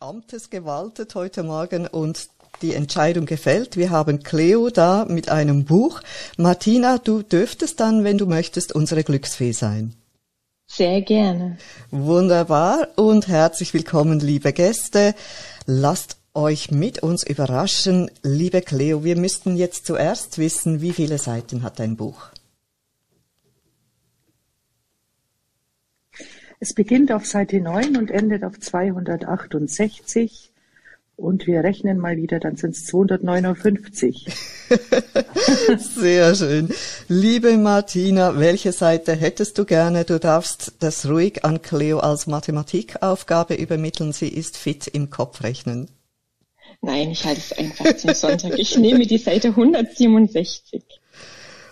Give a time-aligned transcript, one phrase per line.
[0.00, 2.28] Amtes gewaltet heute Morgen und
[2.62, 3.76] die Entscheidung gefällt.
[3.76, 6.00] Wir haben Cleo da mit einem Buch.
[6.38, 9.94] Martina, du dürftest dann, wenn du möchtest, unsere Glücksfee sein.
[10.66, 11.58] Sehr gerne.
[11.90, 15.14] Wunderbar und herzlich willkommen, liebe Gäste.
[15.66, 18.10] Lasst euch mit uns überraschen.
[18.22, 22.30] Liebe Cleo, wir müssten jetzt zuerst wissen, wie viele Seiten hat dein Buch?
[26.60, 30.50] Es beginnt auf Seite 9 und endet auf 268.
[31.14, 34.26] Und wir rechnen mal wieder, dann sind es 259.
[35.78, 36.68] Sehr schön.
[37.08, 40.04] Liebe Martina, welche Seite hättest du gerne?
[40.04, 44.12] Du darfst das ruhig an Cleo als Mathematikaufgabe übermitteln.
[44.12, 45.88] Sie ist fit im Kopfrechnen.
[46.82, 48.58] Nein, ich halte es einfach zum Sonntag.
[48.58, 50.84] Ich nehme die Seite 167.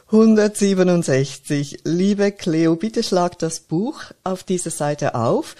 [0.09, 1.80] 167.
[1.83, 5.56] Liebe Cleo, bitte schlag das Buch auf dieser Seite auf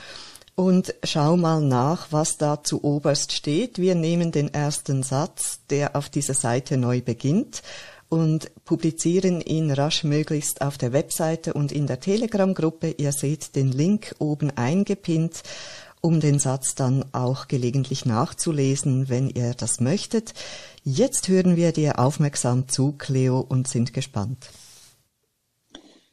[0.55, 3.80] und schau mal nach, was da zu oberst steht.
[3.80, 7.62] Wir nehmen den ersten Satz, der auf dieser Seite neu beginnt
[8.08, 12.94] und publizieren ihn rasch möglichst auf der Webseite und in der Telegram-Gruppe.
[12.98, 15.42] Ihr seht den Link oben eingepinnt
[16.00, 20.34] um den Satz dann auch gelegentlich nachzulesen, wenn ihr das möchtet.
[20.84, 24.50] Jetzt hören wir dir aufmerksam zu, Cleo, und sind gespannt.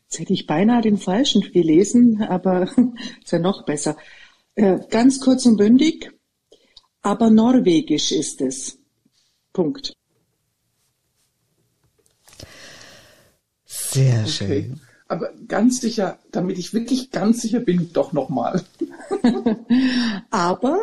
[0.03, 2.63] Jetzt hätte ich beinahe den falschen gelesen, aber
[3.23, 3.97] ist ja noch besser.
[4.55, 6.11] Äh, ganz kurz und bündig,
[7.01, 8.77] aber norwegisch ist es.
[9.51, 9.93] Punkt.
[13.65, 14.29] Sehr okay.
[14.29, 14.81] schön.
[15.13, 18.63] Aber ganz sicher, damit ich wirklich ganz sicher bin, doch nochmal.
[20.31, 20.79] aber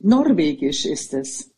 [0.00, 1.50] norwegisch ist es.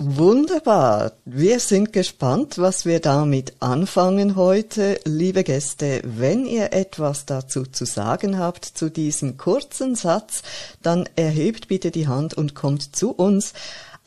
[0.00, 1.14] Wunderbar.
[1.24, 5.00] Wir sind gespannt, was wir damit anfangen heute.
[5.04, 10.44] Liebe Gäste, wenn ihr etwas dazu zu sagen habt, zu diesem kurzen Satz,
[10.84, 13.54] dann erhebt bitte die Hand und kommt zu uns.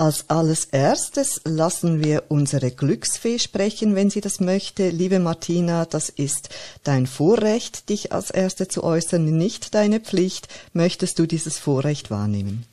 [0.02, 4.90] Als alles erstes lassen wir unsere Glücksfee sprechen, wenn sie das möchte.
[4.90, 6.50] Liebe Martina, das ist
[6.84, 10.48] dein Vorrecht, dich als Erste zu äußern, nicht deine Pflicht.
[10.74, 12.66] Möchtest du dieses Vorrecht wahrnehmen?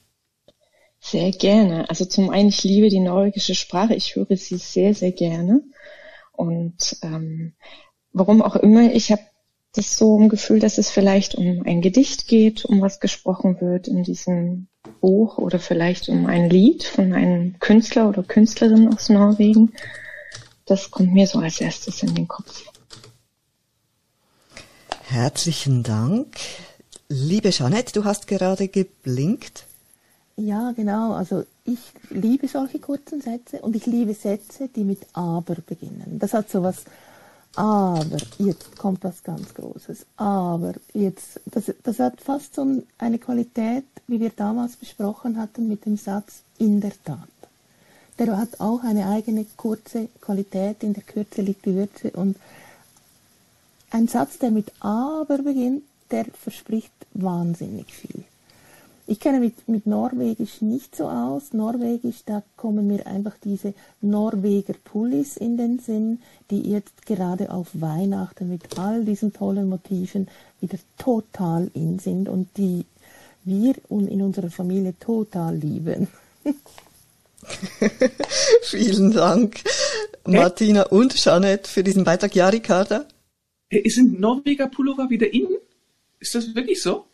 [1.01, 1.91] Sehr gerne.
[1.91, 3.95] Also zum einen, ich liebe die norwegische Sprache.
[3.95, 5.61] Ich höre sie sehr, sehr gerne.
[6.33, 7.53] Und ähm,
[8.15, 9.21] warum auch immer, ich habe
[9.75, 13.87] das so im Gefühl, dass es vielleicht um ein Gedicht geht, um was gesprochen wird
[13.87, 14.69] in diesem
[15.01, 19.73] Buch oder vielleicht um ein Lied von einem Künstler oder Künstlerin aus Norwegen.
[20.67, 22.65] Das kommt mir so als erstes in den Kopf.
[25.05, 26.37] Herzlichen Dank.
[27.09, 29.65] Liebe Jeanette, du hast gerade geblinkt.
[30.37, 31.15] Ja, genau.
[31.15, 31.79] Also ich
[32.11, 36.19] liebe solche kurzen Sätze und ich liebe Sätze, die mit aber beginnen.
[36.19, 36.85] Das hat so was,
[37.59, 40.07] aber jetzt kommt was ganz Großes.
[40.17, 45.85] Aber jetzt, das, das hat fast so eine Qualität, wie wir damals besprochen hatten mit
[45.85, 47.19] dem Satz in der Tat.
[48.17, 52.37] Der hat auch eine eigene kurze Qualität, in der Kürze liegt die Würze und
[53.91, 55.83] ein Satz, der mit aber beginnt,
[56.13, 58.25] der verspricht wahnsinnig viel.
[59.11, 61.55] Ich kenne mit, mit Norwegisch nicht so aus.
[61.55, 66.21] Norwegisch, da kommen mir einfach diese Norweger Pullis in den Sinn,
[66.51, 70.29] die jetzt gerade auf Weihnachten mit all diesen tollen Motiven
[70.61, 72.85] wieder total in sind und die
[73.45, 76.09] wir in unserer Familie total lieben.
[78.65, 79.63] Vielen Dank,
[80.27, 82.35] Martina und Jeanette, für diesen Beitrag.
[82.35, 83.07] Ja, Ricarda?
[83.87, 85.49] Sind Norweger Pullover wieder in?
[86.21, 87.07] Ist das wirklich so?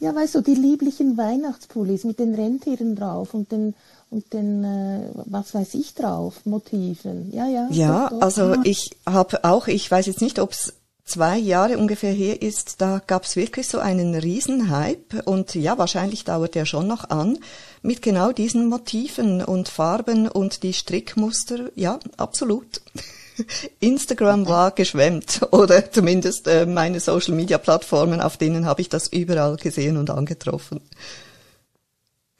[0.00, 3.74] Ja, weißt du, die lieblichen Weihnachtspullis mit den Rentieren drauf und den
[4.10, 7.32] und den äh, was weiß ich drauf Motiven.
[7.32, 7.68] Ja, ja.
[7.70, 8.22] Ja, doch, doch.
[8.22, 8.60] also ja.
[8.64, 10.74] ich habe auch, ich weiß jetzt nicht, ob es
[11.04, 16.24] zwei Jahre ungefähr her ist, da gab es wirklich so einen Riesenhype und ja, wahrscheinlich
[16.24, 17.38] dauert der schon noch an
[17.82, 21.70] mit genau diesen Motiven und Farben und die Strickmuster.
[21.74, 22.80] Ja, absolut.
[23.80, 29.08] Instagram war geschwemmt oder zumindest äh, meine Social Media Plattformen, auf denen habe ich das
[29.08, 30.80] überall gesehen und angetroffen.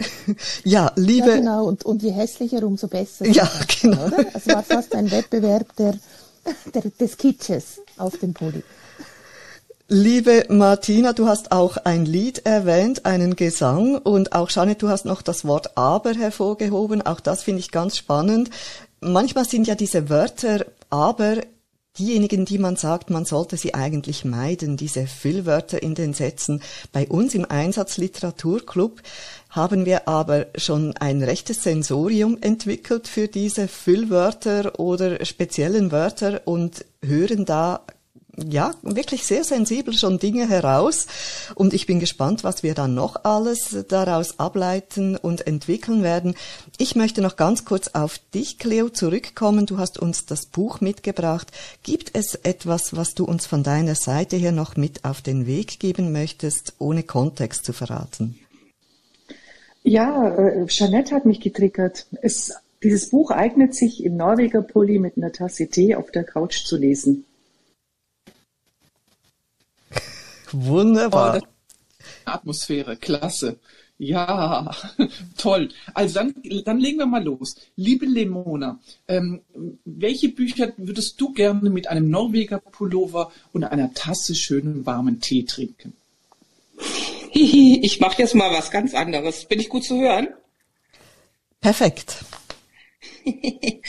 [0.65, 1.29] ja, liebe.
[1.29, 3.27] Ja, genau, und, und je hässlicher, umso besser.
[3.27, 3.51] Ja,
[3.81, 4.07] genau.
[4.07, 4.27] Oder?
[4.35, 5.95] Es war fast ein Wettbewerb der,
[6.75, 8.63] der, des Kitsches auf dem Pulli.
[9.93, 15.05] Liebe Martina, du hast auch ein Lied erwähnt, einen Gesang und auch Janet, du hast
[15.05, 17.03] noch das Wort aber hervorgehoben.
[17.03, 18.51] Auch das finde ich ganz spannend.
[19.01, 21.39] Manchmal sind ja diese Wörter aber
[21.99, 26.63] diejenigen, die man sagt, man sollte sie eigentlich meiden, diese Füllwörter in den Sätzen.
[26.93, 29.03] Bei uns im Einsatzliteraturclub
[29.51, 36.85] haben wir aber schon ein rechtes Sensorium entwickelt für diese Füllwörter oder speziellen Wörter und
[37.03, 37.83] hören da
[38.37, 41.07] ja, wirklich sehr sensibel schon Dinge heraus.
[41.55, 46.35] Und ich bin gespannt, was wir dann noch alles daraus ableiten und entwickeln werden.
[46.79, 49.67] Ich möchte noch ganz kurz auf dich, Cleo, zurückkommen.
[49.67, 51.49] Du hast uns das Buch mitgebracht.
[51.83, 55.81] Gibt es etwas, was du uns von deiner Seite her noch mit auf den Weg
[55.81, 58.39] geben möchtest, ohne Kontext zu verraten?
[59.83, 62.07] Ja, äh, Jeanette hat mich getriggert.
[62.21, 66.65] Es, dieses Buch eignet sich im Norweger Pulli mit einer Tasse Tee auf der Couch
[66.65, 67.25] zu lesen.
[70.53, 71.41] Wunderbar.
[71.43, 71.47] Oh,
[72.25, 73.59] Atmosphäre, klasse.
[73.99, 74.75] Ja,
[75.37, 75.69] toll.
[75.93, 77.57] Also dann, dann legen wir mal los.
[77.77, 79.43] Liebe Lemona, ähm,
[79.85, 85.45] welche Bücher würdest du gerne mit einem Norweger Pullover und einer Tasse schönen warmen Tee
[85.45, 85.93] trinken?
[87.33, 89.45] Ich mache jetzt mal was ganz anderes.
[89.45, 90.29] Bin ich gut zu hören?
[91.61, 92.25] Perfekt.
[93.25, 93.81] I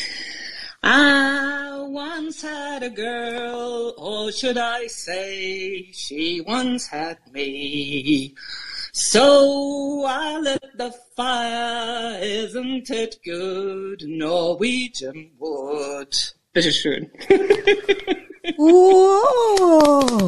[1.89, 8.35] once had a girl, or should I say, she once had me.
[8.93, 16.13] So I lit the fire, isn't it good, Norwegian wood.
[16.53, 17.09] Bitteschön.
[18.57, 20.27] Wow.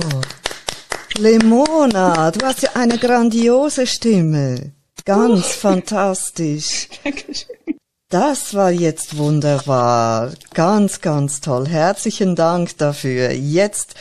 [1.18, 4.74] Lemona, du hast ja eine grandiose Stimme.
[5.06, 6.90] Ganz fantastisch.
[7.04, 7.80] Dankeschön.
[8.14, 10.34] Das war jetzt wunderbar.
[10.54, 11.68] Ganz, ganz toll.
[11.68, 13.32] Herzlichen Dank dafür.
[13.32, 13.96] Jetzt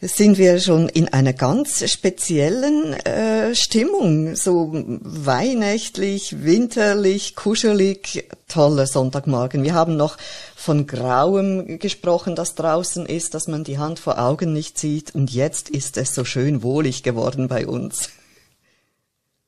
[0.00, 4.34] sind wir schon in einer ganz speziellen äh, Stimmung.
[4.34, 9.62] So weihnachtlich, winterlich, kuschelig, toller Sonntagmorgen.
[9.62, 10.16] Wir haben noch
[10.56, 15.14] von Grauem gesprochen, das draußen ist, dass man die Hand vor Augen nicht sieht.
[15.14, 18.08] Und jetzt ist es so schön wohlig geworden bei uns.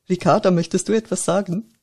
[0.07, 1.73] Ricarda, möchtest du etwas sagen?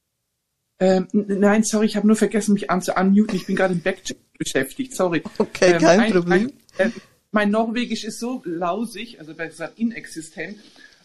[0.80, 3.36] Ähm, nein, sorry, ich habe nur vergessen, mich an zu unmuten.
[3.36, 4.94] Ich bin gerade im Backchat beschäftigt.
[4.94, 5.22] Sorry.
[5.38, 6.52] Okay, Ähm, kein ein- Problem.
[6.78, 6.90] Ein, äh,
[7.32, 10.56] mein Norwegisch ist so lausig, also besser inexistent,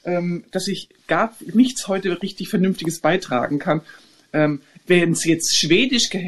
[0.06, 3.82] ähm, dass ich gar nichts heute richtig Vernünftiges beitragen kann.
[4.34, 6.20] Ähm, Wenn es jetzt Schwedisch da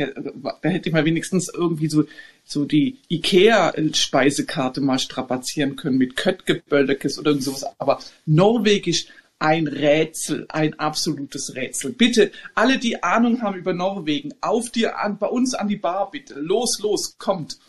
[0.70, 2.06] hätte ich mal wenigstens irgendwie so
[2.44, 7.66] so die Ikea-Speisekarte mal strapazieren können mit Köttgeböllekes oder sowas.
[7.78, 9.08] Aber Norwegisch
[9.40, 11.94] ein Rätsel, ein absolutes Rätsel.
[11.94, 16.12] Bitte, alle, die Ahnung haben über Norwegen, auf dir an, bei uns an die Bar,
[16.12, 16.36] bitte.
[16.36, 17.60] Los, los, kommt.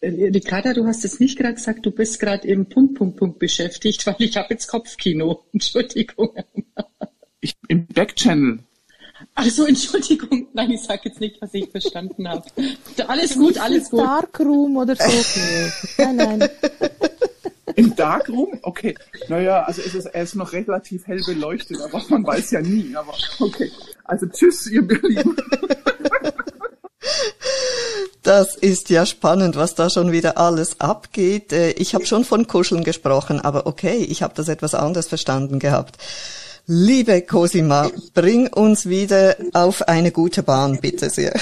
[0.00, 3.38] Äh, Ricarda, du hast es nicht gerade gesagt, du bist gerade im Punkt, Punkt, Punkt
[3.38, 5.44] beschäftigt, weil ich habe jetzt Kopfkino.
[5.52, 6.30] Entschuldigung.
[7.40, 8.60] Ich im Backchannel.
[9.34, 10.48] Ach so, Entschuldigung.
[10.52, 12.44] Nein, ich sage jetzt nicht, was ich verstanden habe.
[13.08, 14.00] Alles gut, alles gut.
[14.00, 16.02] Darkroom oder so.
[16.02, 16.48] Nein, nein.
[17.76, 18.58] Im Darkroom?
[18.62, 18.94] Okay.
[19.28, 22.94] Naja, also es ist, er ist noch relativ hell beleuchtet, aber man weiß ja nie.
[22.96, 23.70] Aber okay.
[24.04, 25.36] Also tschüss, ihr Lieben.
[28.22, 31.52] Das ist ja spannend, was da schon wieder alles abgeht.
[31.52, 35.58] Äh, Ich habe schon von Kuscheln gesprochen, aber okay, ich habe das etwas anders verstanden
[35.58, 35.98] gehabt.
[36.66, 41.34] Liebe Cosima, bring uns wieder auf eine gute Bahn, bitte sehr.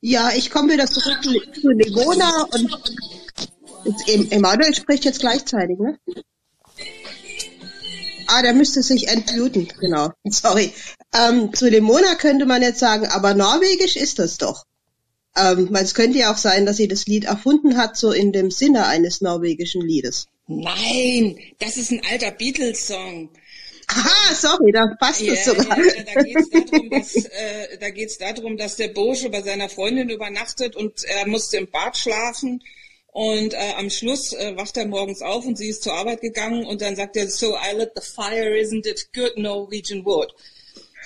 [0.00, 2.92] Ja, ich komme wieder zurück zu Levona und
[4.30, 5.98] Emanuel spricht jetzt gleichzeitig, ne?
[8.28, 10.10] Ah, der müsste sich entmuten, genau.
[10.24, 10.72] Sorry.
[11.14, 14.64] Ähm, zu Lemona könnte man jetzt sagen, aber norwegisch ist das doch.
[15.36, 18.32] Ähm, weil es könnte ja auch sein, dass sie das Lied erfunden hat, so in
[18.32, 20.26] dem Sinne eines norwegischen Liedes.
[20.48, 23.30] Nein, das ist ein alter Beatles-Song.
[23.88, 25.78] Aha, sorry, da passt Ja, es sogar.
[25.78, 29.68] ja, ja, da geht's darum, dass, äh, da geht's darum, dass der Bursche bei seiner
[29.68, 32.62] Freundin übernachtet und er musste im Bad schlafen.
[33.16, 36.66] Und äh, am Schluss äh, wacht er morgens auf und sie ist zur Arbeit gegangen
[36.66, 40.34] und dann sagt er, so I lit the fire, isn't it good Norwegian wood?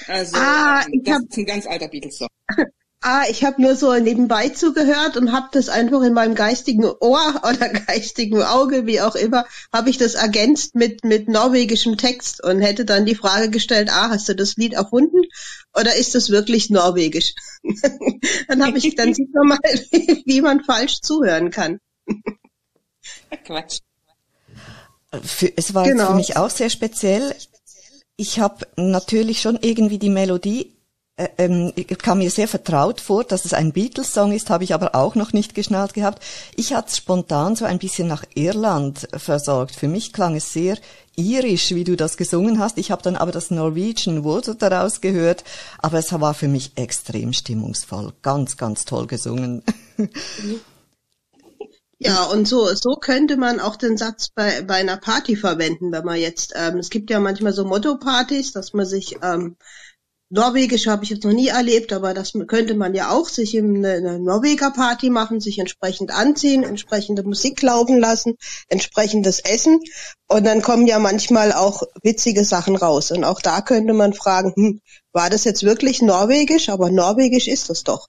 [0.09, 2.27] Also Ah, ähm, ich das hab- ist ein ganz alter Beatles-Song.
[3.03, 7.41] Ah, ich habe nur so nebenbei zugehört und habe das einfach in meinem geistigen Ohr
[7.49, 12.61] oder geistigen Auge, wie auch immer, habe ich das ergänzt mit mit norwegischem Text und
[12.61, 15.23] hätte dann die Frage gestellt: Ah, hast du das Lied erfunden
[15.79, 17.35] oder ist das wirklich norwegisch?
[18.49, 19.59] dann habe ich dann sieht man mal,
[20.27, 21.79] wie man falsch zuhören kann.
[23.45, 23.79] Quatsch.
[25.23, 26.09] Für, es war Genau.
[26.09, 27.35] für mich auch sehr speziell.
[28.17, 30.73] Ich habe natürlich schon irgendwie die Melodie,
[31.17, 34.95] äh, ähm, kam mir sehr vertraut vor, dass es ein Beatles-Song ist, habe ich aber
[34.95, 36.23] auch noch nicht geschnallt gehabt.
[36.55, 39.75] Ich hatte es spontan so ein bisschen nach Irland versorgt.
[39.75, 40.77] Für mich klang es sehr
[41.17, 42.79] irisch, wie du das gesungen hast.
[42.79, 45.45] Ich habe dann aber das Norwegian Wood daraus gehört,
[45.79, 48.13] aber es war für mich extrem stimmungsvoll.
[48.23, 49.63] Ganz, ganz toll gesungen.
[52.03, 56.05] Ja, und so, so könnte man auch den Satz bei, bei einer Party verwenden, wenn
[56.05, 59.57] man jetzt, ähm, es gibt ja manchmal so Motto-Partys, dass man sich ähm,
[60.33, 63.85] Norwegisch habe ich jetzt noch nie erlebt, aber das könnte man ja auch sich in
[63.85, 68.37] eine Norweger Party machen, sich entsprechend anziehen, entsprechende Musik laufen lassen,
[68.69, 69.81] entsprechendes Essen
[70.29, 74.53] und dann kommen ja manchmal auch witzige Sachen raus und auch da könnte man fragen,
[74.55, 74.81] hm,
[75.13, 76.69] war das jetzt wirklich Norwegisch?
[76.69, 78.07] Aber Norwegisch ist es doch.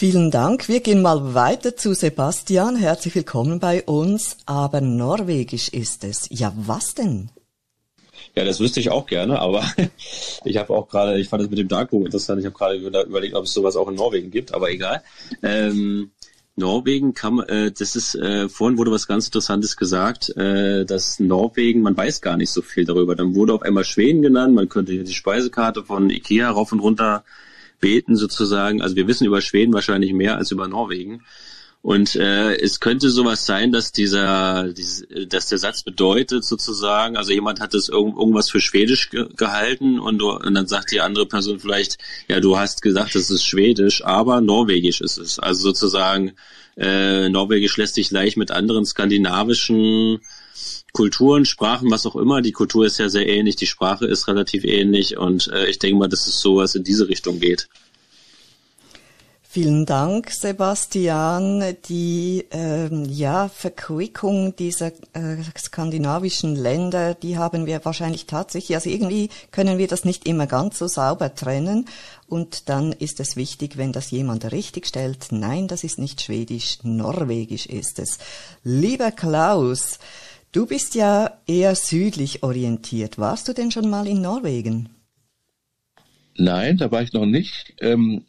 [0.00, 0.66] Vielen Dank.
[0.66, 2.74] Wir gehen mal weiter zu Sebastian.
[2.74, 4.38] Herzlich willkommen bei uns.
[4.46, 6.26] Aber Norwegisch ist es.
[6.30, 7.28] Ja, was denn?
[8.34, 9.62] Ja, das wüsste ich auch gerne, aber
[10.46, 12.40] ich habe auch gerade, ich fand es mit dem Darkroom interessant.
[12.40, 15.02] Ich habe gerade überlegt, ob es sowas auch in Norwegen gibt, aber egal.
[15.42, 16.12] Ähm,
[16.56, 21.82] Norwegen kann, äh, das ist, äh, vorhin wurde was ganz Interessantes gesagt, äh, dass Norwegen,
[21.82, 23.16] man weiß gar nicht so viel darüber.
[23.16, 26.80] Dann wurde auf einmal Schweden genannt, man könnte hier die Speisekarte von Ikea rauf und
[26.80, 27.22] runter
[27.80, 28.82] beten sozusagen.
[28.82, 31.22] Also wir wissen über Schweden wahrscheinlich mehr als über Norwegen.
[31.82, 37.32] Und äh, es könnte sowas sein, dass dieser, dieses, dass der Satz bedeutet sozusagen, also
[37.32, 41.00] jemand hat das irgend, irgendwas für Schwedisch ge gehalten und, du, und dann sagt die
[41.00, 41.96] andere Person vielleicht,
[42.28, 45.38] ja, du hast gesagt, es ist Schwedisch, aber Norwegisch ist es.
[45.38, 46.32] Also sozusagen
[46.76, 50.20] äh, Norwegisch lässt sich leicht mit anderen skandinavischen
[50.92, 52.42] Kulturen, Sprachen, was auch immer.
[52.42, 55.98] Die Kultur ist ja sehr ähnlich, die Sprache ist relativ ähnlich und äh, ich denke
[55.98, 57.68] mal, dass es sowas in diese Richtung geht.
[59.52, 61.74] Vielen Dank, Sebastian.
[61.88, 69.28] Die ähm, ja, Verquickung dieser äh, skandinavischen Länder, die haben wir wahrscheinlich tatsächlich, also irgendwie
[69.50, 71.86] können wir das nicht immer ganz so sauber trennen.
[72.28, 76.78] Und dann ist es wichtig, wenn das jemand richtig stellt, nein, das ist nicht Schwedisch,
[76.84, 78.18] Norwegisch ist es.
[78.62, 79.98] Lieber Klaus,
[80.52, 83.18] du bist ja eher südlich orientiert.
[83.18, 84.88] Warst du denn schon mal in Norwegen?
[86.36, 87.74] Nein, da war ich noch nicht.
[87.80, 88.24] Ähm,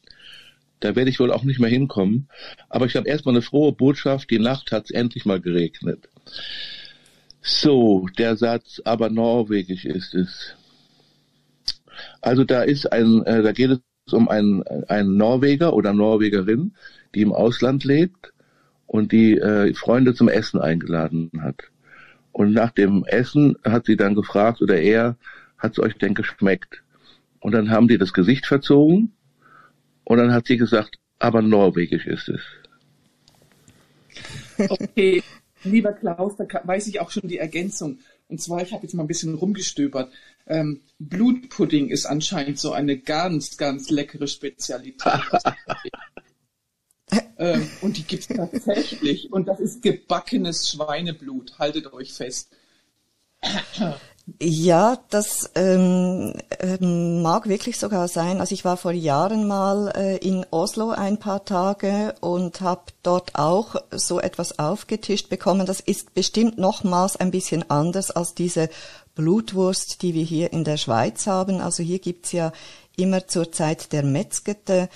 [0.79, 2.27] da werde ich wohl auch nicht mehr hinkommen.
[2.67, 4.29] Aber ich habe erstmal eine frohe Botschaft.
[4.29, 6.09] Die Nacht hat es endlich mal geregnet.
[7.41, 10.55] So, der Satz, aber norwegisch ist es.
[12.21, 16.73] Also da ist ein, äh, da geht es um einen, einen Norweger oder Norwegerin,
[17.15, 18.33] die im Ausland lebt
[18.87, 21.70] und die äh, Freunde zum Essen eingeladen hat.
[22.31, 25.17] Und nach dem Essen hat sie dann gefragt, oder er,
[25.57, 26.83] hat es euch denn geschmeckt?
[27.39, 29.13] Und dann haben die das Gesicht verzogen
[30.03, 32.41] und dann hat sie gesagt, aber norwegisch ist es.
[34.69, 35.23] Okay,
[35.63, 37.99] lieber Klaus, da weiß ich auch schon die Ergänzung.
[38.27, 40.11] Und zwar, ich habe jetzt mal ein bisschen rumgestöbert.
[40.47, 45.03] Ähm, Blutpudding ist anscheinend so eine ganz, ganz leckere Spezialität.
[47.37, 49.31] ähm, und die gibt es tatsächlich.
[49.31, 51.59] Und das ist gebackenes Schweineblut.
[51.59, 52.49] Haltet euch fest.
[54.39, 58.39] Ja, das ähm, ähm, mag wirklich sogar sein.
[58.39, 63.35] Also ich war vor Jahren mal äh, in Oslo ein paar Tage und habe dort
[63.35, 65.65] auch so etwas aufgetischt bekommen.
[65.65, 68.69] Das ist bestimmt nochmals ein bisschen anders als diese
[69.15, 71.59] Blutwurst, die wir hier in der Schweiz haben.
[71.59, 72.51] Also hier gibt's ja
[72.95, 74.87] immer zur Zeit der Metzgete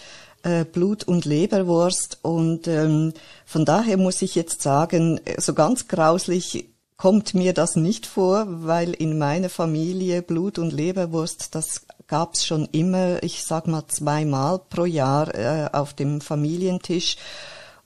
[0.46, 3.14] äh, Blut- und Leberwurst und ähm,
[3.46, 8.94] von daher muss ich jetzt sagen, so ganz grauslich kommt mir das nicht vor, weil
[8.94, 14.86] in meiner Familie Blut- und Leberwurst, das gab's schon immer, ich sag mal zweimal pro
[14.86, 17.18] Jahr äh, auf dem Familientisch.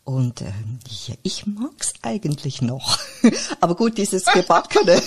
[0.03, 0.51] Und äh,
[1.07, 2.99] ja, ich mag's eigentlich noch.
[3.61, 5.01] Aber gut, dieses Gebackene,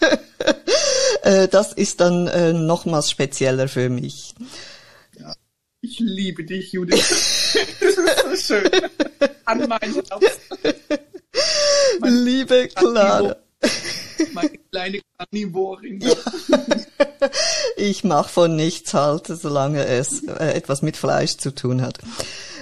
[1.22, 4.34] äh, das ist dann äh, nochmals spezieller für mich.
[5.84, 6.96] Ja, ich liebe dich, Judith.
[7.80, 8.70] das ist so schön.
[9.44, 10.02] An meinen
[12.02, 13.36] Liebe Clara.
[14.32, 16.02] Meine kleine Karnivorin.
[17.76, 21.98] ich mache von nichts halt, solange es äh, etwas mit Fleisch zu tun hat.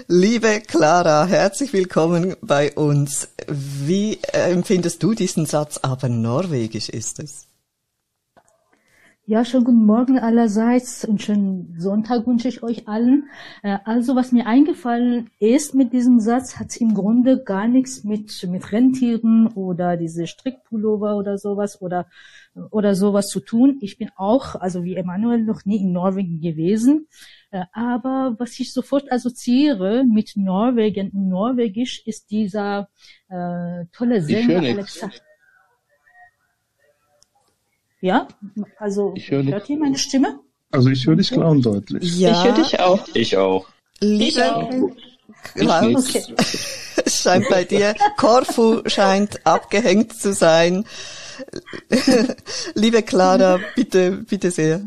[0.09, 3.29] Liebe Clara, herzlich willkommen bei uns.
[3.49, 5.79] Wie äh, empfindest du diesen Satz?
[5.79, 7.47] Aber norwegisch ist es.
[9.25, 13.31] Ja, schönen guten Morgen allerseits und schönen Sonntag wünsche ich euch allen.
[13.63, 18.45] Äh, also, was mir eingefallen ist mit diesem Satz, hat im Grunde gar nichts mit,
[18.51, 22.09] mit Rentieren oder diese Strickpullover oder sowas oder,
[22.73, 23.79] oder sowas zu tun.
[23.81, 27.07] Ich bin auch, also wie Emanuel, noch nie in Norwegen gewesen.
[27.53, 32.89] Äh, aber was ich sofort assoziiere mit Norwegen und Norwegisch ist dieser
[33.29, 35.15] äh, tolle Sänger Alexander.
[38.03, 38.27] Ja,
[38.79, 40.41] also hört ihr meine Stimme?
[40.73, 42.19] Also ich höre dich klar und deutlich.
[42.19, 42.33] Ja.
[42.33, 43.09] Ich höre dich auch.
[43.15, 43.69] Ich auch.
[44.01, 44.93] Liebe
[45.55, 46.35] Klaus, okay.
[47.05, 50.85] es scheint bei dir, Korfu scheint abgehängt zu sein.
[52.75, 54.83] Liebe Clara, bitte, bitte sehr.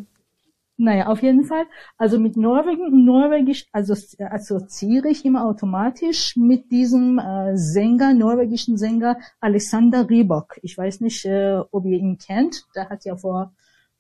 [0.77, 1.65] Naja, auf jeden Fall.
[1.97, 9.17] Also mit Norwegen, Norwegisch also assoziiere ich immer automatisch mit diesem äh, Sänger, norwegischen Sänger
[9.39, 10.59] Alexander Rybak.
[10.63, 12.65] Ich weiß nicht, äh, ob ihr ihn kennt.
[12.75, 13.53] Der hat ja vor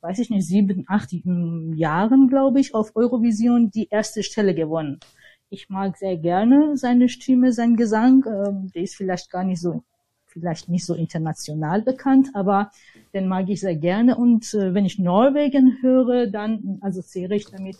[0.05, 4.99] weiß ich nicht, sieben, acht Jahren, glaube ich, auf Eurovision die erste Stelle gewonnen.
[5.49, 8.23] Ich mag sehr gerne seine Stimme, sein Gesang.
[8.27, 9.83] Ähm, der ist vielleicht gar nicht so,
[10.35, 12.71] vielleicht nicht so international bekannt, aber
[13.13, 14.17] den mag ich sehr gerne.
[14.17, 17.77] Und äh, wenn ich Norwegen höre, dann assoziiere ich damit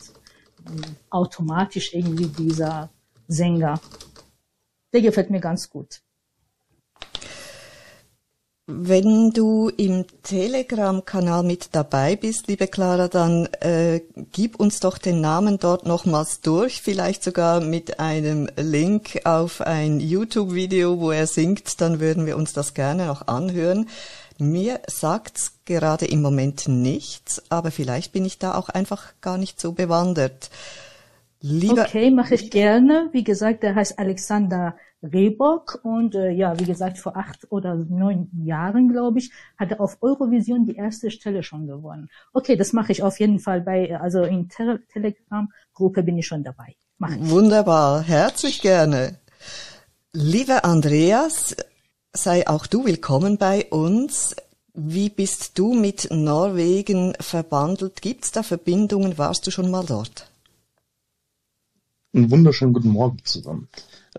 [0.65, 2.89] äh, automatisch irgendwie dieser
[3.27, 3.79] Sänger.
[4.93, 6.01] Der gefällt mir ganz gut.
[8.67, 15.21] Wenn du im Telegram-Kanal mit dabei bist, liebe Clara, dann äh, gib uns doch den
[15.21, 21.79] Namen dort nochmals durch, vielleicht sogar mit einem Link auf ein YouTube-Video, wo er singt,
[21.79, 23.87] dann würden wir uns das gerne noch anhören.
[24.39, 29.61] Mir sagt's gerade im Moment nichts, aber vielleicht bin ich da auch einfach gar nicht
[29.61, 30.49] so bewandert.
[31.39, 33.09] Lieber okay, mache ich gerne.
[33.11, 38.29] Wie gesagt, der heißt Alexander Rehbock und äh, ja, wie gesagt, vor acht oder neun
[38.43, 42.09] Jahren, glaube ich, hat er auf Eurovision die erste Stelle schon gewonnen.
[42.33, 46.43] Okay, das mache ich auf jeden Fall bei, also in Te Telegram-Gruppe bin ich schon
[46.43, 46.75] dabei.
[46.97, 47.29] Mach ich.
[47.29, 49.19] Wunderbar, herzlich gerne.
[50.13, 51.55] Lieber Andreas,
[52.13, 54.35] sei auch du willkommen bei uns.
[54.73, 58.01] Wie bist du mit Norwegen verbandelt?
[58.01, 59.17] Gibt's da Verbindungen?
[59.17, 60.29] Warst du schon mal dort?
[62.13, 63.67] Einen wunderschönen guten Morgen zusammen.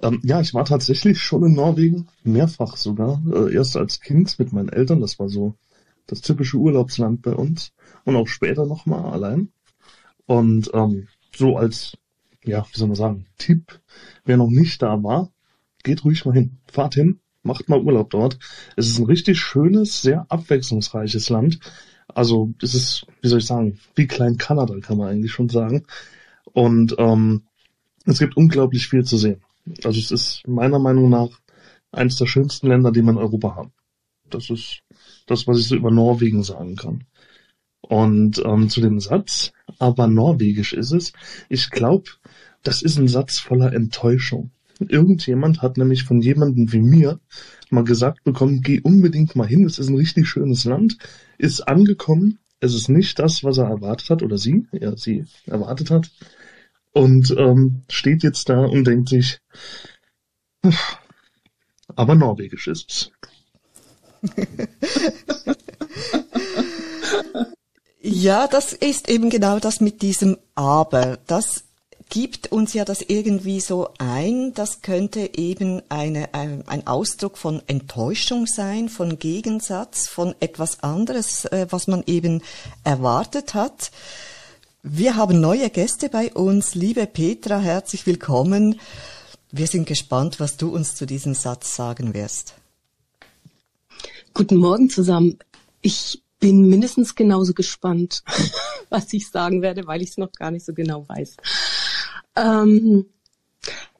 [0.02, 3.22] Ähm, ja, ich war tatsächlich schon in Norwegen, mehrfach sogar.
[3.32, 5.54] Äh, erst als Kind mit meinen Eltern, das war so
[6.06, 7.72] das typische Urlaubsland bei uns.
[8.04, 9.50] Und auch später nochmal allein.
[10.26, 11.96] Und ähm, so als,
[12.44, 13.80] ja, wie soll man sagen, Tipp,
[14.24, 15.30] wer noch nicht da war,
[15.82, 16.58] geht ruhig mal hin.
[16.66, 18.38] Fahrt hin, macht mal Urlaub dort.
[18.76, 21.60] Es ist ein richtig schönes, sehr abwechslungsreiches Land.
[22.08, 25.84] Also es ist, wie soll ich sagen, wie klein Kanada kann man eigentlich schon sagen.
[26.52, 27.42] Und ähm,
[28.04, 29.42] es gibt unglaublich viel zu sehen.
[29.84, 31.28] Also es ist meiner Meinung nach
[31.92, 33.72] eines der schönsten Länder, die wir in Europa haben.
[34.28, 34.82] Das ist
[35.26, 37.04] das, was ich so über Norwegen sagen kann.
[37.80, 41.12] Und ähm, zu dem Satz, aber norwegisch ist es,
[41.48, 42.10] ich glaube,
[42.62, 44.50] das ist ein Satz voller Enttäuschung.
[44.80, 47.20] Irgendjemand hat nämlich von jemandem wie mir
[47.70, 50.98] mal gesagt bekommen, geh unbedingt mal hin, es ist ein richtig schönes Land,
[51.38, 55.90] ist angekommen, es ist nicht das, was er erwartet hat, oder sie, ja, sie erwartet
[55.90, 56.10] hat,
[56.96, 59.38] und ähm, steht jetzt da und denkt sich,
[61.94, 63.10] aber norwegisch ist es.
[68.00, 71.18] ja, das ist eben genau das mit diesem Aber.
[71.26, 71.64] Das
[72.08, 77.60] gibt uns ja das irgendwie so ein, das könnte eben eine, ein, ein Ausdruck von
[77.66, 82.40] Enttäuschung sein, von Gegensatz, von etwas anderes, äh, was man eben
[82.84, 83.90] erwartet hat.
[84.88, 86.76] Wir haben neue Gäste bei uns.
[86.76, 88.78] Liebe Petra, herzlich willkommen.
[89.50, 92.54] Wir sind gespannt, was du uns zu diesem Satz sagen wirst.
[94.32, 95.40] Guten Morgen zusammen.
[95.80, 98.22] Ich bin mindestens genauso gespannt,
[98.88, 101.36] was ich sagen werde, weil ich es noch gar nicht so genau weiß.
[102.36, 103.06] Ähm,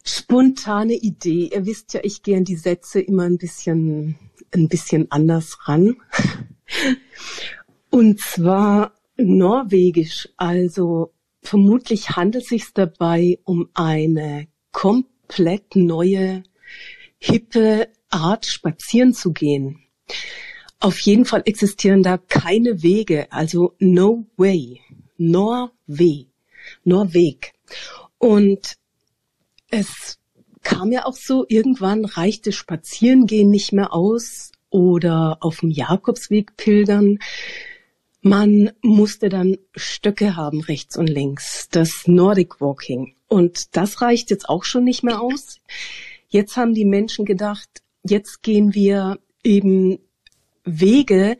[0.04, 1.50] spontane Idee.
[1.52, 4.16] Ihr wisst ja, ich gehe an die Sätze immer ein bisschen,
[4.54, 5.96] ein bisschen anders ran.
[7.90, 16.42] Und zwar Norwegisch, also vermutlich handelt es sich dabei um eine komplett neue,
[17.18, 19.80] hippe Art, spazieren zu gehen.
[20.78, 24.80] Auf jeden Fall existieren da keine Wege, also no way,
[25.16, 26.28] Norweg,
[26.84, 27.52] Norweg.
[28.18, 28.76] Und
[29.70, 30.18] es
[30.62, 37.18] kam ja auch so, irgendwann reichte Spazierengehen nicht mehr aus oder auf dem Jakobsweg pilgern.
[38.20, 43.14] Man musste dann Stöcke haben rechts und links, das Nordic Walking.
[43.28, 45.60] Und das reicht jetzt auch schon nicht mehr aus.
[46.28, 49.98] Jetzt haben die Menschen gedacht, jetzt gehen wir eben
[50.64, 51.38] Wege,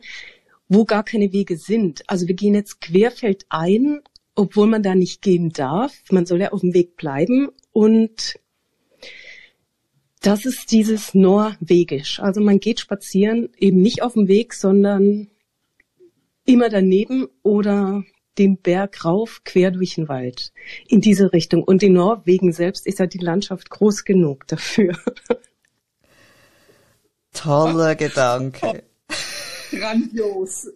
[0.69, 2.03] wo gar keine Wege sind.
[2.07, 4.01] Also wir gehen jetzt querfeldein,
[4.35, 5.93] obwohl man da nicht gehen darf.
[6.11, 7.49] Man soll ja auf dem Weg bleiben.
[7.71, 8.39] Und
[10.21, 12.19] das ist dieses Norwegisch.
[12.19, 15.29] Also man geht spazieren eben nicht auf dem Weg, sondern
[16.47, 18.03] immer daneben oder
[18.37, 20.51] den Berg rauf, quer durch den Wald.
[20.87, 21.63] In diese Richtung.
[21.63, 24.97] Und in Norwegen selbst ist ja die Landschaft groß genug dafür.
[27.33, 28.83] Toller Gedanke.
[29.71, 30.69] Grandios.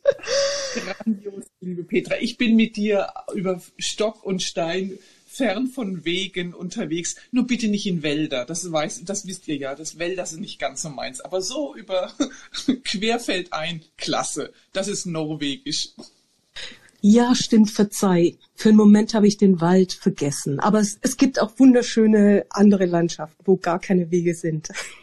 [0.73, 2.15] Grandios, liebe Petra.
[2.19, 4.97] Ich bin mit dir über Stock und Stein
[5.31, 7.15] fern von Wegen unterwegs.
[7.31, 8.45] Nur bitte nicht in Wälder.
[8.45, 9.75] Das weiß, das wisst ihr ja.
[9.75, 11.21] Das Wälder sind nicht ganz so meins.
[11.21, 12.11] Aber so über
[12.83, 14.51] Querfeldein, klasse.
[14.73, 15.89] Das ist norwegisch.
[16.99, 18.37] Ja, stimmt, verzeih.
[18.53, 20.59] Für einen Moment habe ich den Wald vergessen.
[20.59, 24.69] Aber es, es gibt auch wunderschöne andere Landschaften, wo gar keine Wege sind.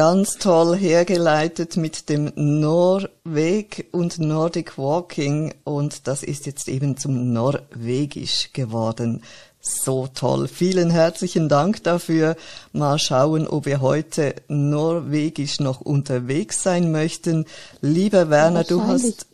[0.00, 7.34] ganz toll hergeleitet mit dem Norweg und Nordic Walking und das ist jetzt eben zum
[7.34, 9.22] Norwegisch geworden.
[9.60, 10.48] So toll.
[10.48, 12.36] Vielen herzlichen Dank dafür.
[12.72, 17.44] Mal schauen, ob wir heute norwegisch noch unterwegs sein möchten.
[17.82, 19.26] Lieber Werner, du hast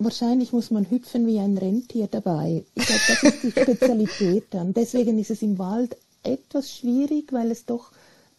[0.00, 2.64] Wahrscheinlich muss man hüpfen wie ein Rentier dabei.
[2.74, 4.74] Ich glaube, das ist die Spezialität dann.
[4.74, 7.92] Deswegen ist es im Wald etwas schwierig, weil es doch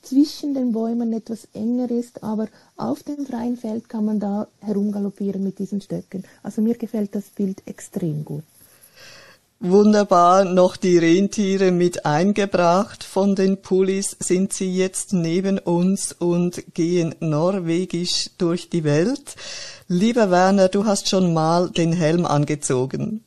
[0.04, 5.44] zwischen den Bäumen etwas enger ist, aber auf dem freien Feld kann man da herumgaloppieren
[5.44, 6.24] mit diesen Stöcken.
[6.44, 8.44] Also mir gefällt das Bild extrem gut.
[9.66, 16.74] Wunderbar, noch die Rentiere mit eingebracht von den Pullis sind sie jetzt neben uns und
[16.74, 19.38] gehen norwegisch durch die Welt.
[19.88, 23.24] Lieber Werner, du hast schon mal den Helm angezogen.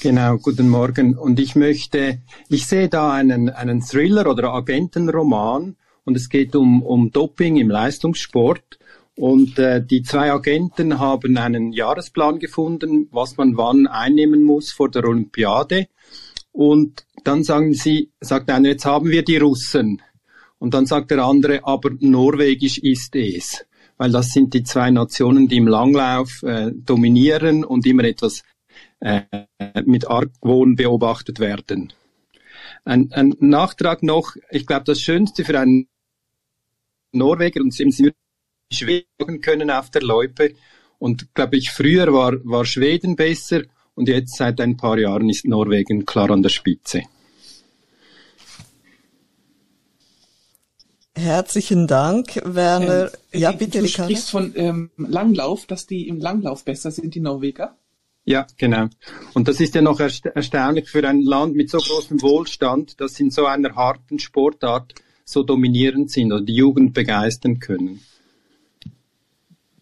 [0.00, 1.16] Genau, guten Morgen.
[1.16, 6.82] Und ich möchte, ich sehe da einen, einen Thriller oder Agentenroman und es geht um,
[6.82, 8.78] um Doping im Leistungssport.
[9.14, 14.90] Und äh, die zwei Agenten haben einen Jahresplan gefunden, was man wann einnehmen muss vor
[14.90, 15.86] der Olympiade.
[16.50, 20.02] Und dann sagen sie, sagt einer, jetzt haben wir die Russen.
[20.58, 23.64] Und dann sagt der andere, aber Norwegisch ist es.
[23.98, 28.42] Weil das sind die zwei Nationen, die im Langlauf äh, dominieren und immer etwas
[29.02, 29.22] äh,
[29.84, 31.92] mit Argwohn beobachtet werden.
[32.84, 35.88] Ein, ein Nachtrag noch, ich glaube, das Schönste für einen
[37.10, 38.16] Norweger, und im Süden
[38.72, 40.54] schweben können auf der Loipe.
[40.98, 43.62] Und glaube ich, früher war, war Schweden besser
[43.94, 47.02] und jetzt seit ein paar Jahren ist Norwegen klar an der Spitze.
[51.14, 53.10] Herzlichen Dank, Werner.
[53.32, 57.20] Ähm, ja, bitte, Du sprichst von ähm, Langlauf, dass die im Langlauf besser sind, die
[57.20, 57.76] Norweger?
[58.24, 58.86] Ja, genau.
[59.34, 63.14] Und das ist ja noch ersta erstaunlich für ein Land mit so großem Wohlstand, dass
[63.14, 68.00] sie in so einer harten Sportart so dominierend sind und die Jugend begeistern können.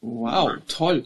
[0.01, 1.05] Wow, toll.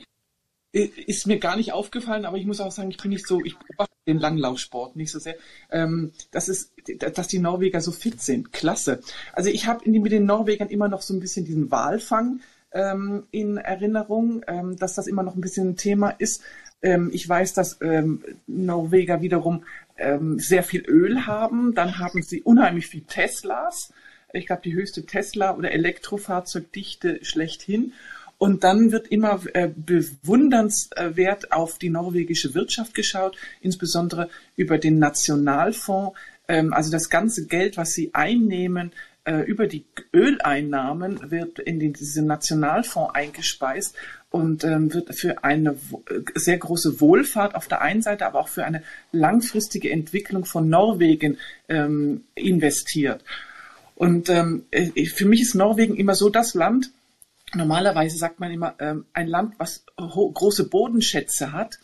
[0.72, 3.56] Ist mir gar nicht aufgefallen, aber ich muss auch sagen, ich bin nicht so, ich
[3.56, 5.36] beobachte den Langlaufsport nicht so sehr.
[5.70, 8.52] Ähm, das ist, dass die Norweger so fit sind.
[8.52, 9.00] Klasse.
[9.32, 12.40] Also ich habe mit den Norwegern immer noch so ein bisschen diesen Walfang
[12.72, 16.42] ähm, in Erinnerung, ähm, dass das immer noch ein bisschen ein Thema ist.
[16.84, 19.64] Ähm, ich weiß, dass ähm, Norweger wiederum
[19.96, 21.74] ähm, sehr viel Öl haben.
[21.74, 23.92] Dann haben sie unheimlich viel Teslas.
[24.34, 27.94] Ich glaube, die höchste Tesla- oder Elektrofahrzeugdichte schlechthin.
[28.36, 36.18] Und dann wird immer äh, bewundernswert auf die norwegische Wirtschaft geschaut, insbesondere über den Nationalfonds.
[36.48, 38.92] Ähm, also das ganze Geld, was sie einnehmen,
[39.24, 43.96] äh, über die Öleinnahmen wird in den, diesen Nationalfonds eingespeist
[44.30, 48.48] und ähm, wird für eine äh, sehr große Wohlfahrt auf der einen Seite, aber auch
[48.48, 48.82] für eine
[49.12, 53.24] langfristige Entwicklung von Norwegen ähm, investiert.
[53.94, 56.90] Und ähm, äh, für mich ist Norwegen immer so das Land,
[57.54, 61.78] normalerweise sagt man immer, ähm, ein Land, was große Bodenschätze hat,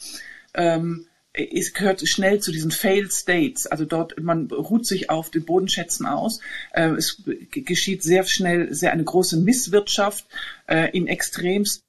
[0.55, 3.67] ähm, es gehört schnell zu diesen Failed States.
[3.67, 6.41] Also dort, man ruht sich auf den Bodenschätzen aus.
[6.73, 10.27] Äh, es geschieht sehr schnell sehr eine große Misswirtschaft
[10.67, 11.85] äh, in extremsten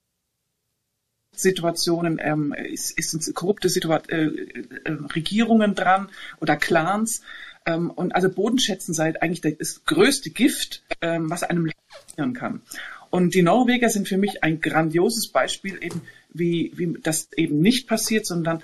[1.34, 7.22] Situationen ähm, ist, ist korrupte Situa äh, äh, Regierungen dran oder Clans.
[7.66, 12.62] Ähm, und also Bodenschätzen sei eigentlich das größte Gift, ähm, was einem passieren kann.
[13.10, 16.02] Und die Norweger sind für mich ein grandioses Beispiel eben,
[16.34, 18.64] wie, wie das eben nicht passiert, sondern ähm,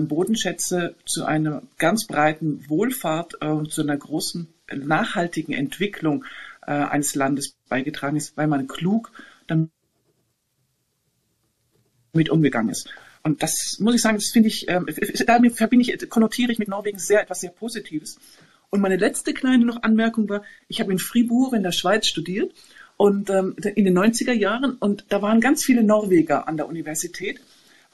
[0.00, 6.24] Bodenschätze zu einer ganz breiten Wohlfahrt äh, und zu einer großen nachhaltigen Entwicklung
[6.66, 9.12] äh, eines Landes beigetragen ist, weil man klug
[9.46, 9.70] damit
[12.30, 12.88] umgegangen ist.
[13.22, 14.86] Und das muss ich sagen, das finde ich, ähm,
[15.26, 18.18] damit verbinde ich, konnotiere ich mit Norwegen sehr etwas sehr Positives.
[18.70, 22.52] Und meine letzte kleine noch Anmerkung war, ich habe in Fribourg in der Schweiz studiert
[22.96, 27.40] und ähm, in den 90er Jahren und da waren ganz viele Norweger an der Universität,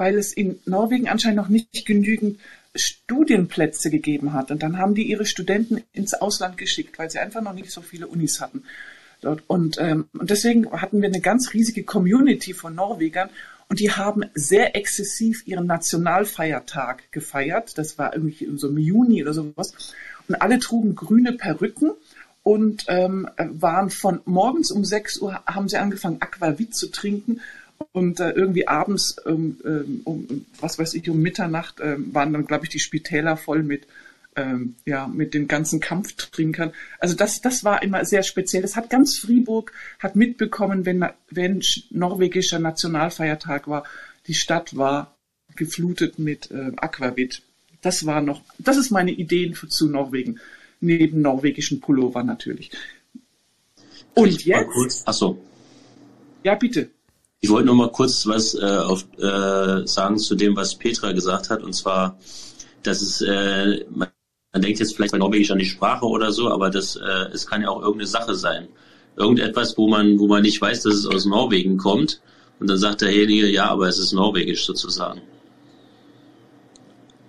[0.02, 2.40] weil es in Norwegen anscheinend noch nicht genügend
[2.74, 4.50] Studienplätze gegeben hat.
[4.50, 7.82] Und dann haben die ihre Studenten ins Ausland geschickt, weil sie einfach noch nicht so
[7.82, 8.64] viele Unis hatten.
[9.20, 9.44] Dort.
[9.46, 13.30] Und, ähm, und deswegen hatten wir eine ganz riesige Community von Norwegern
[13.68, 17.78] und die haben sehr exzessiv ihren Nationalfeiertag gefeiert.
[17.78, 19.94] Das war irgendwie so im Juni oder sowas.
[20.26, 21.92] Und alle trugen grüne Perücken
[22.42, 27.40] und ähm, waren von morgens um 6 Uhr haben sie angefangen Aquavit zu trinken
[27.92, 32.46] und äh, irgendwie abends ähm, ähm, um was weiß ich um Mitternacht ähm, waren dann
[32.46, 33.86] glaube ich die Spitäler voll mit
[34.36, 36.72] ähm, ja mit den ganzen Kampftrinkern.
[36.98, 38.62] Also das das war immer sehr speziell.
[38.62, 43.84] Das hat ganz Fribourg hat mitbekommen, wenn wenn norwegischer Nationalfeiertag war,
[44.26, 45.14] die Stadt war
[45.56, 47.42] geflutet mit äh, Aquavit.
[47.82, 50.40] Das war noch das ist meine Ideen für, zu Norwegen
[50.80, 52.70] neben norwegischen Pullover natürlich.
[54.14, 54.70] Und jetzt?
[54.70, 55.38] Kurz, achso.
[56.42, 56.90] Ja, bitte.
[57.44, 61.50] Ich wollte noch mal kurz was äh, auf, äh, sagen zu dem, was Petra gesagt
[61.50, 62.16] hat, und zwar,
[62.85, 64.09] dass es, äh, man,
[64.52, 67.48] man denkt jetzt vielleicht bei Norwegisch an die Sprache oder so, aber das, äh, es
[67.48, 68.68] kann ja auch irgendeine Sache sein.
[69.16, 72.20] Irgendetwas, wo man, wo man nicht weiß, dass es aus Norwegen kommt,
[72.61, 75.20] und dann sagt derjenige, ja, aber es ist Norwegisch sozusagen.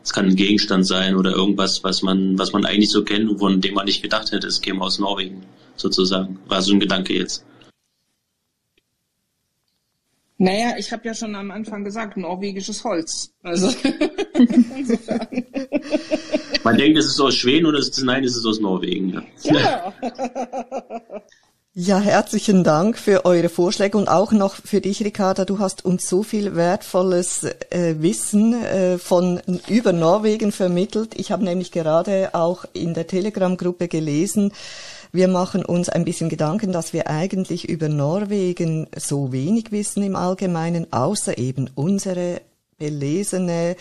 [0.04, 3.40] Es kann ein Gegenstand sein oder irgendwas, was man, was man eigentlich so kennt und
[3.40, 5.44] von dem man nicht gedacht hätte, es käme aus Norwegen,
[5.76, 6.38] sozusagen.
[6.48, 7.44] War so ein Gedanke jetzt.
[10.38, 13.32] Naja, ich habe ja schon am Anfang gesagt, norwegisches Holz.
[13.44, 13.68] Also
[16.64, 19.24] Man denkt, es ist aus Schweden oder es ist, nein, es ist aus Norwegen.
[19.44, 19.54] Ja.
[19.54, 19.94] ja.
[21.76, 25.44] Ja, herzlichen Dank für eure Vorschläge und auch noch für dich, Ricarda.
[25.44, 31.16] Du hast uns so viel wertvolles äh, Wissen äh, von über Norwegen vermittelt.
[31.16, 34.54] Ich habe nämlich gerade auch in der Telegram-Gruppe gelesen,
[35.14, 40.16] wir machen uns ein bisschen Gedanken, dass wir eigentlich über Norwegen so wenig wissen im
[40.16, 42.42] Allgemeinen, außer eben unsere
[42.80, 43.76] belesene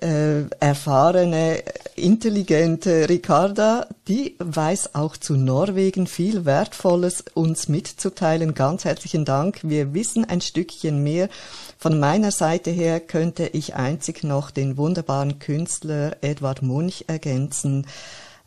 [0.00, 1.62] äh, erfahrene,
[1.94, 8.54] intelligente Ricarda, die weiß auch zu Norwegen viel Wertvolles uns mitzuteilen.
[8.54, 9.60] Ganz herzlichen Dank.
[9.62, 11.28] Wir wissen ein Stückchen mehr.
[11.76, 17.86] Von meiner Seite her könnte ich einzig noch den wunderbaren Künstler Edward Munch ergänzen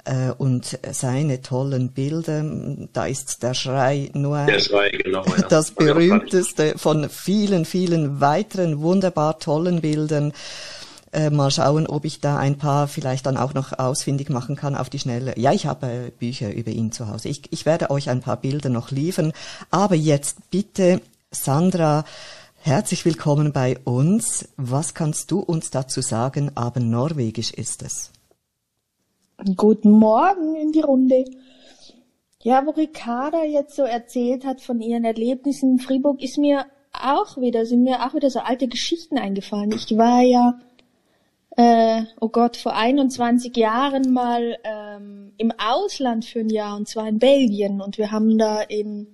[0.06, 2.44] äh, und seine tollen Bilder.
[2.94, 5.48] Da ist der Schrei nur Der Schrei, genau, ja.
[5.50, 10.34] das berühmteste von vielen, vielen weiteren wunderbar tollen Bildern.
[11.12, 14.76] Äh, mal schauen, ob ich da ein paar vielleicht dann auch noch ausfindig machen kann
[14.76, 15.34] auf die Schnelle.
[15.40, 17.30] Ja, ich habe äh, Bücher über ihn zu Hause.
[17.30, 19.32] Ich, ich werde euch ein paar Bilder noch liefern.
[19.72, 22.04] Aber jetzt bitte, Sandra,
[22.56, 24.50] herzlich willkommen bei uns.
[24.58, 26.52] Was kannst du uns dazu sagen?
[26.56, 28.12] Aber norwegisch ist es.
[29.56, 31.26] Guten Morgen in die Runde.
[32.42, 37.38] Ja, wo Ricarda jetzt so erzählt hat von ihren Erlebnissen in Fribourg, ist mir auch
[37.38, 39.72] wieder, sind mir auch wieder so alte Geschichten eingefallen.
[39.72, 40.60] Ich war ja
[41.58, 47.08] äh, oh Gott, vor 21 Jahren mal ähm, im Ausland für ein Jahr, und zwar
[47.08, 47.82] in Belgien.
[47.82, 49.08] Und wir haben da in,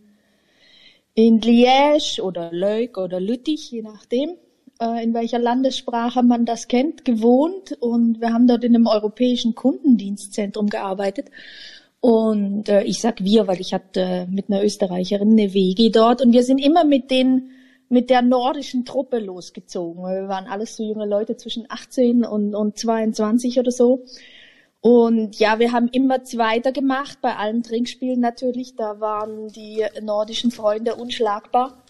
[1.13, 4.37] in Liège oder Leuk oder Lüttich, je nachdem,
[4.81, 7.77] in welcher Landessprache man das kennt, gewohnt.
[7.79, 11.29] Und wir haben dort in einem europäischen Kundendienstzentrum gearbeitet.
[11.99, 16.21] Und äh, ich sag wir, weil ich hatte mit einer Österreicherin eine WG dort.
[16.21, 17.51] Und wir sind immer mit den
[17.89, 20.01] mit der nordischen Truppe losgezogen.
[20.03, 24.05] Wir waren alles so junge Leute zwischen 18 und, und 22 oder so.
[24.79, 28.77] Und ja, wir haben immer Zweiter gemacht, bei allen Trinkspielen natürlich.
[28.77, 31.80] Da waren die nordischen Freunde unschlagbar.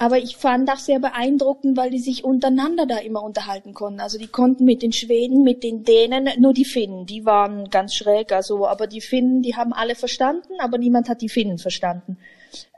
[0.00, 4.00] Aber ich fand auch sehr beeindruckend, weil die sich untereinander da immer unterhalten konnten.
[4.00, 7.94] Also die konnten mit den Schweden, mit den Dänen, nur die Finnen, die waren ganz
[7.94, 8.32] schräg.
[8.32, 12.16] Also, aber die Finnen, die haben alle verstanden, aber niemand hat die Finnen verstanden.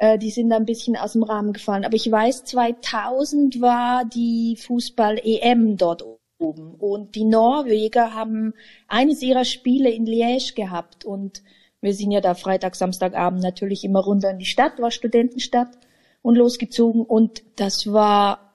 [0.00, 1.84] Äh, die sind da ein bisschen aus dem Rahmen gefallen.
[1.84, 6.04] Aber ich weiß, 2000 war die Fußball-EM dort
[6.40, 6.74] oben.
[6.74, 8.52] Und die Norweger haben
[8.88, 11.04] eines ihrer Spiele in Liège gehabt.
[11.04, 11.44] Und
[11.80, 15.68] wir sind ja da Freitag, Samstagabend natürlich immer runter in die Stadt, war Studentenstadt
[16.22, 17.02] und losgezogen.
[17.02, 18.52] Und das war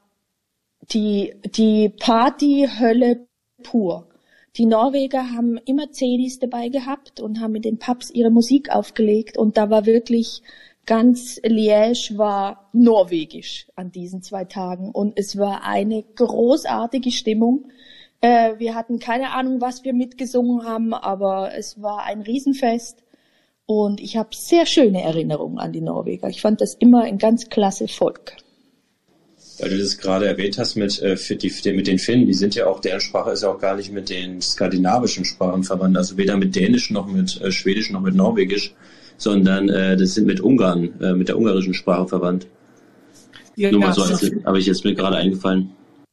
[0.92, 3.28] die, die Partyhölle
[3.64, 4.08] pur.
[4.56, 9.38] Die Norweger haben immer CDs dabei gehabt und haben mit den Pubs ihre Musik aufgelegt
[9.38, 10.42] und da war wirklich
[10.88, 17.70] ganz Liège war norwegisch an diesen zwei Tagen und es war eine großartige Stimmung.
[18.22, 23.04] Äh, wir hatten keine Ahnung, was wir mitgesungen haben, aber es war ein Riesenfest
[23.68, 26.30] und ich habe sehr schöne Erinnerungen an die Norweger.
[26.30, 28.38] Ich fand das immer ein ganz klasse Volk.
[29.60, 32.66] Weil du das gerade erwähnt hast mit, äh, die, mit den Finnen, die sind ja
[32.68, 36.38] auch, deren Sprache ist ja auch gar nicht mit den skandinavischen Sprachen verwandt, also weder
[36.38, 38.74] mit Dänisch noch mit äh, Schwedisch noch mit Norwegisch
[39.18, 42.48] sondern äh, das sind mit Ungarn, äh, mit der ungarischen Sprache verwandt.
[43.56, 44.04] Ja, Nur mal so,
[44.46, 45.72] habe ich jetzt mir gerade eingefallen.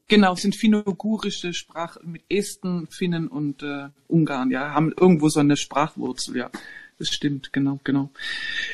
[0.08, 5.56] Genau, sind finno-ugurische Sprachen mit Esten, Finnen und äh, Ungarn, ja, haben irgendwo so eine
[5.56, 6.50] Sprachwurzel, ja.
[6.98, 8.12] Das stimmt, genau, genau.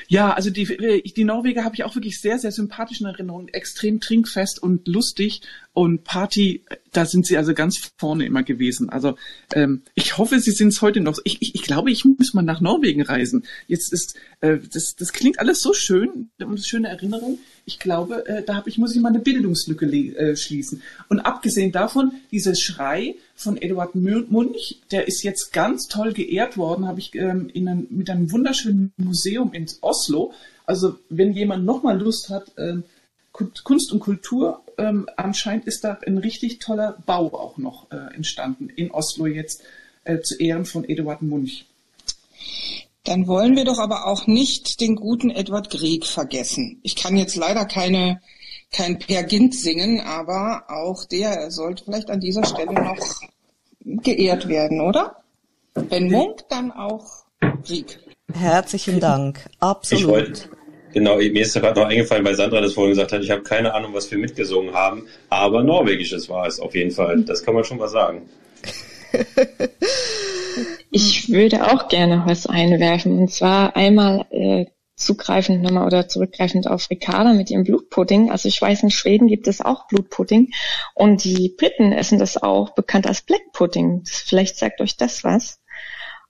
[0.06, 3.48] Ja, also die, äh, die Norweger habe ich auch wirklich sehr, sehr sympathisch in Erinnerung.
[3.48, 5.40] Extrem trinkfest und lustig
[5.72, 8.90] und Party, da sind sie also ganz vorne immer gewesen.
[8.90, 9.16] Also
[9.54, 11.18] ähm, ich hoffe, sie sind es heute noch.
[11.24, 13.46] Ich, ich, ich glaube, ich muss mal nach Norwegen reisen.
[13.68, 18.42] Jetzt ist äh, das, das klingt alles so schön, eine schöne Erinnerung ich glaube, äh,
[18.42, 20.82] da hab ich, muss ich mal eine Bildungslücke äh, schließen.
[21.08, 26.86] Und abgesehen davon, dieser Schrei von Eduard Munch, der ist jetzt ganz toll geehrt worden,
[26.86, 30.32] habe ich ähm, in einem, mit einem wunderschönen Museum in Oslo.
[30.66, 32.84] Also wenn jemand nochmal Lust hat, ähm,
[33.32, 38.68] Kunst und Kultur, ähm, anscheinend ist da ein richtig toller Bau auch noch äh, entstanden
[38.68, 39.62] in Oslo jetzt
[40.04, 41.64] äh, zu Ehren von Eduard Munch.
[43.04, 46.80] Dann wollen wir doch aber auch nicht den guten Edward Grieg vergessen.
[46.82, 48.20] Ich kann jetzt leider keine,
[48.72, 53.20] kein Per Gint singen, aber auch der sollte vielleicht an dieser Stelle noch
[53.84, 55.16] geehrt werden, oder?
[55.74, 57.24] Wenn Munk, dann auch
[57.64, 57.98] Grieg.
[58.32, 59.48] Herzlichen Dank.
[59.60, 60.02] Absolut.
[60.02, 60.48] Ich wollte,
[60.92, 63.72] genau, mir ist gerade noch eingefallen, weil Sandra das vorhin gesagt hat, ich habe keine
[63.72, 67.22] Ahnung, was wir mitgesungen haben, aber Norwegisches war es auf jeden Fall.
[67.22, 68.28] Das kann man schon mal sagen.
[71.30, 73.16] Ich würde auch gerne was einwerfen.
[73.16, 74.66] Und zwar einmal äh,
[74.96, 78.32] zugreifend nochmal oder zurückgreifend auf Ricarda mit ihrem Blutpudding.
[78.32, 80.50] Also ich weiß, in Schweden gibt es auch Blutpudding
[80.92, 84.02] und die Briten essen das auch bekannt als Black Pudding.
[84.06, 85.60] Vielleicht sagt euch das was.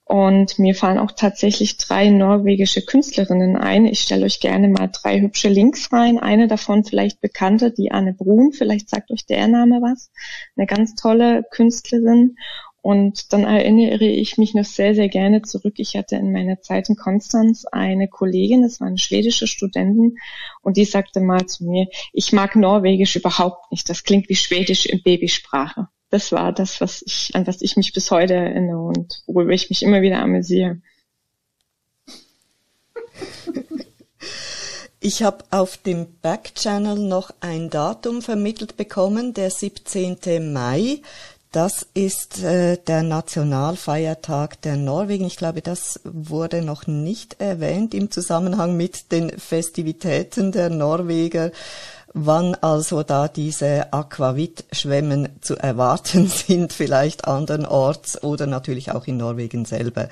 [0.03, 3.87] Und mir fallen auch tatsächlich drei norwegische Künstlerinnen ein.
[3.87, 6.19] Ich stelle euch gerne mal drei hübsche Links rein.
[6.19, 8.51] Eine davon vielleicht bekannte, die Anne Brun.
[8.51, 10.11] Vielleicht sagt euch der Name was.
[10.55, 12.35] Eine ganz tolle Künstlerin.
[12.81, 15.75] Und dann erinnere ich mich noch sehr, sehr gerne zurück.
[15.77, 20.17] Ich hatte in meiner Zeit in Konstanz eine Kollegin, das war eine schwedische Studentin,
[20.61, 23.87] und die sagte mal zu mir, ich mag Norwegisch überhaupt nicht.
[23.87, 25.89] Das klingt wie Schwedisch in Babysprache.
[26.09, 29.69] Das war das, was ich, an was ich mich bis heute erinnere und worüber ich
[29.69, 30.81] mich immer wieder amüsiere.
[35.03, 40.53] Ich habe auf dem Backchannel noch ein Datum vermittelt bekommen, der 17.
[40.53, 41.01] Mai.
[41.51, 45.25] Das ist äh, der Nationalfeiertag der Norwegen.
[45.25, 51.51] Ich glaube, das wurde noch nicht erwähnt im Zusammenhang mit den Festivitäten der Norweger,
[52.13, 59.65] wann also da diese Aquavit-Schwemmen zu erwarten sind, vielleicht andernorts oder natürlich auch in Norwegen
[59.65, 60.07] selber.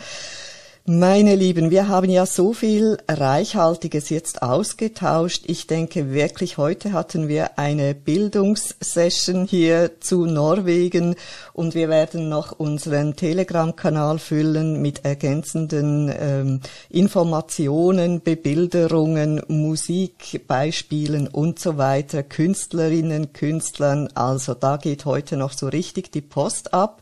[0.85, 5.43] Meine Lieben, wir haben ja so viel Reichhaltiges jetzt ausgetauscht.
[5.45, 11.15] Ich denke wirklich, heute hatten wir eine Bildungssession hier zu Norwegen
[11.53, 21.77] und wir werden noch unseren Telegram-Kanal füllen mit ergänzenden ähm, Informationen, Bebilderungen, Musikbeispielen und so
[21.77, 24.09] weiter, Künstlerinnen, Künstlern.
[24.15, 27.01] Also da geht heute noch so richtig die Post ab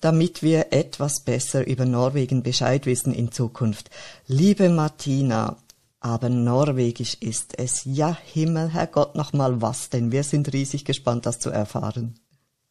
[0.00, 3.90] damit wir etwas besser über Norwegen Bescheid wissen in Zukunft.
[4.26, 5.56] Liebe Martina,
[6.00, 7.82] aber Norwegisch ist es.
[7.84, 10.12] Ja, Himmel, Herrgott, nochmal was denn?
[10.12, 12.14] Wir sind riesig gespannt, das zu erfahren.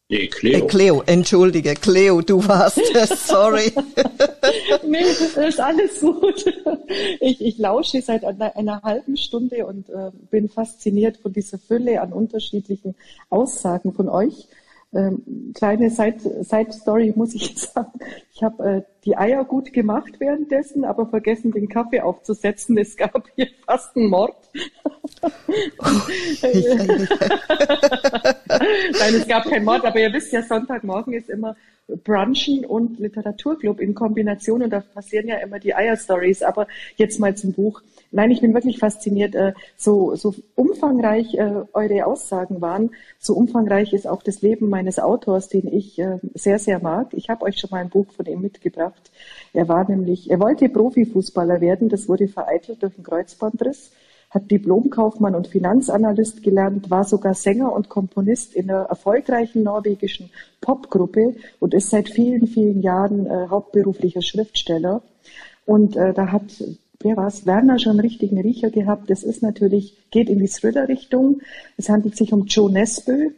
[0.08, 0.58] Nee, Cleo.
[0.58, 3.72] Äh, Cleo, entschuldige, Cleo, du warst es, sorry.
[4.86, 6.44] nee, das ist alles gut.
[7.20, 12.00] Ich, ich lausche seit einer, einer halben Stunde und äh, bin fasziniert von dieser Fülle
[12.00, 12.94] an unterschiedlichen
[13.30, 14.46] Aussagen von euch.
[14.94, 17.92] Ähm, kleine Side-Story muss ich sagen.
[18.32, 22.78] Ich habe äh, die Eier gut gemacht währenddessen, aber vergessen, den Kaffee aufzusetzen.
[22.78, 24.36] Es gab hier fast einen Mord.
[28.98, 31.56] Nein, es gab keinen Mord, aber ihr wisst ja, Sonntagmorgen ist immer
[31.88, 36.42] Brunchen und Literaturclub in Kombination und da passieren ja immer die Eier-Stories.
[36.42, 37.82] Aber jetzt mal zum Buch.
[38.10, 39.34] Nein, ich bin wirklich fasziniert.
[39.34, 44.98] Äh, so, so umfangreich äh, eure Aussagen waren, so umfangreich ist auch das Leben meines
[44.98, 47.08] Autors, den ich äh, sehr, sehr mag.
[47.12, 49.10] Ich habe euch schon mal ein Buch von ihm mitgebracht.
[49.52, 53.90] Er war nämlich, er wollte Profifußballer werden, das wurde vereitelt durch einen Kreuzbandriss
[54.30, 61.36] hat Diplomkaufmann und Finanzanalyst gelernt, war sogar Sänger und Komponist in einer erfolgreichen norwegischen Popgruppe
[61.60, 65.02] und ist seit vielen, vielen Jahren äh, hauptberuflicher Schriftsteller.
[65.64, 66.62] Und äh, da hat
[67.00, 67.46] wer war's?
[67.46, 69.10] Werner schon einen richtigen Riecher gehabt.
[69.10, 71.40] Das ist natürlich, geht in die Thriller-Richtung.
[71.76, 73.30] Es handelt sich um Joe Nesbø.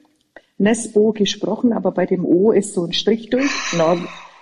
[0.61, 3.51] Nesbo gesprochen, aber bei dem O ist so ein Strich durch.
[3.77, 3.96] Nor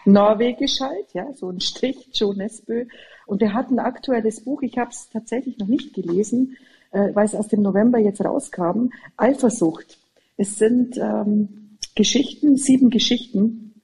[0.06, 2.86] Norwegisch halt, ja, so ein Strich, Joe Nesbø.
[3.26, 6.56] Und er hat ein aktuelles Buch, ich habe es tatsächlich noch nicht gelesen,
[6.92, 9.98] äh, weil es aus dem November jetzt rauskam, Eifersucht.
[10.36, 13.74] Es sind ähm, Geschichten, sieben Geschichten.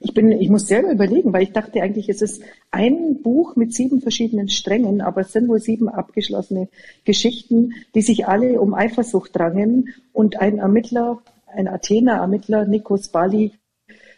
[0.00, 3.72] Ich bin, ich muss selber überlegen, weil ich dachte eigentlich, es ist ein Buch mit
[3.72, 6.68] sieben verschiedenen Strängen, aber es sind wohl sieben abgeschlossene
[7.04, 13.52] Geschichten, die sich alle um Eifersucht drangen und ein Ermittler, ein Athener Ermittler, Nikos Bali,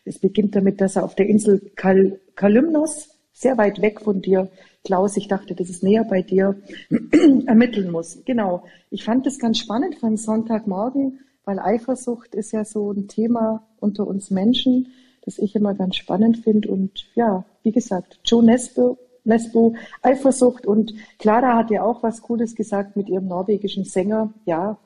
[0.04, 4.48] es beginnt damit, dass er auf der Insel Kal Kalymnos sehr weit weg von dir,
[4.84, 6.56] Klaus, ich dachte, das ist näher bei dir,
[7.46, 8.22] ermitteln muss.
[8.24, 8.62] Genau.
[8.90, 14.06] Ich fand das ganz spannend von Sonntagmorgen, weil Eifersucht ist ja so ein Thema unter
[14.06, 14.92] uns Menschen,
[15.24, 16.70] das ich immer ganz spannend finde.
[16.70, 22.54] Und ja, wie gesagt, Joe Nesbo, Nesbo, Eifersucht und Clara hat ja auch was Cooles
[22.54, 24.32] gesagt mit ihrem norwegischen Sänger.
[24.44, 24.78] Ja,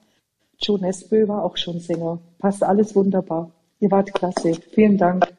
[0.61, 2.19] Joe Nesbø war auch schon Sänger.
[2.39, 3.51] Passt alles wunderbar.
[3.81, 4.55] Ihr wart klasse.
[4.73, 5.38] Vielen Dank.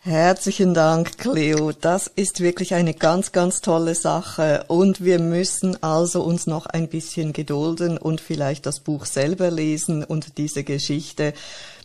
[0.00, 1.72] Herzlichen Dank, Cleo.
[1.72, 4.64] Das ist wirklich eine ganz, ganz tolle Sache.
[4.68, 10.04] Und wir müssen also uns noch ein bisschen gedulden und vielleicht das Buch selber lesen
[10.04, 11.34] und diese Geschichte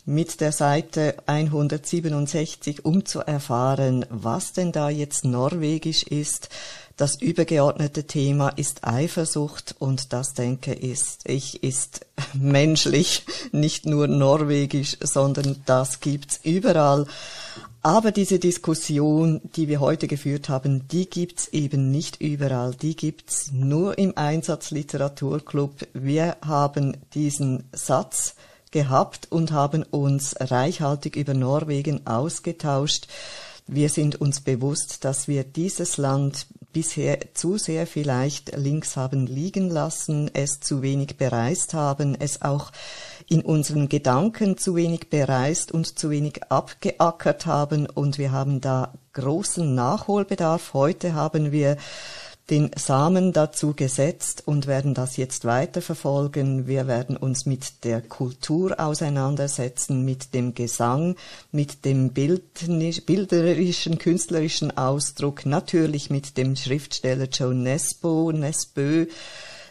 [0.06, 6.50] mit der Seite 167, um zu erfahren, was denn da jetzt norwegisch ist.
[6.96, 14.98] Das übergeordnete Thema ist Eifersucht und das denke ist, ich ist menschlich, nicht nur norwegisch,
[15.00, 17.06] sondern das gibt's überall.
[17.86, 22.74] Aber diese Diskussion, die wir heute geführt haben, die gibt's eben nicht überall.
[22.74, 25.86] Die gibt's nur im Einsatzliteraturclub.
[25.92, 28.36] Wir haben diesen Satz
[28.70, 33.06] gehabt und haben uns reichhaltig über Norwegen ausgetauscht.
[33.66, 39.68] Wir sind uns bewusst, dass wir dieses Land bisher zu sehr vielleicht links haben liegen
[39.68, 42.72] lassen, es zu wenig bereist haben, es auch
[43.28, 48.92] in unseren Gedanken zu wenig bereist und zu wenig abgeackert haben und wir haben da
[49.12, 50.74] großen Nachholbedarf.
[50.74, 51.76] Heute haben wir
[52.50, 56.66] den Samen dazu gesetzt und werden das jetzt weiterverfolgen.
[56.66, 61.16] Wir werden uns mit der Kultur auseinandersetzen, mit dem Gesang,
[61.52, 69.06] mit dem bilderischen, künstlerischen Ausdruck, natürlich mit dem Schriftsteller Joe Nesbo, Nesbø,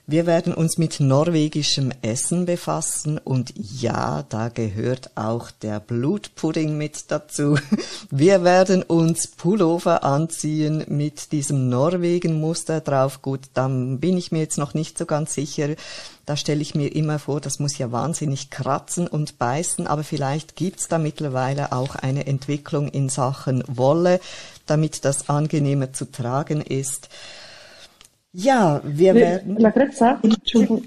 [0.06, 7.06] wir werden uns mit norwegischem Essen befassen und ja, da gehört auch der Blutpudding mit
[7.10, 7.58] dazu.
[8.12, 13.22] Wir werden uns Pullover anziehen mit diesem Norwegen-Muster drauf.
[13.22, 15.70] Gut, dann bin ich mir jetzt noch nicht so ganz sicher.
[16.26, 20.58] Da stelle ich mir immer vor, das muss ja wahnsinnig kratzen und beißen, aber vielleicht
[20.58, 24.20] gibt's da mittlerweile auch eine Entwicklung in Sachen Wolle,
[24.66, 27.10] damit das angenehmer zu tragen ist.
[28.34, 29.58] Ja, wir werden.
[29.58, 30.84] Lagretza, Entschuldigung.